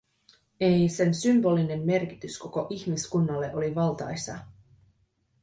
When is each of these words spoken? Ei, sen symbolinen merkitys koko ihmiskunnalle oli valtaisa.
Ei, 0.67 0.79
sen 0.93 1.13
symbolinen 1.19 1.83
merkitys 1.89 2.37
koko 2.45 2.67
ihmiskunnalle 2.77 3.53
oli 3.55 3.75
valtaisa. 3.75 4.39